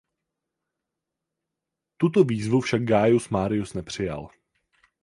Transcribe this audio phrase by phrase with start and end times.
[1.99, 4.29] Tuto výzvu však Gaius Marius nepřijal.